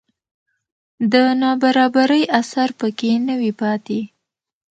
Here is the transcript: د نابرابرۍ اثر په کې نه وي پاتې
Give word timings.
د 1.11 1.13
نابرابرۍ 1.41 2.23
اثر 2.39 2.69
په 2.79 2.87
کې 2.97 3.11
نه 3.27 3.33
وي 3.39 3.51
پاتې 3.61 3.99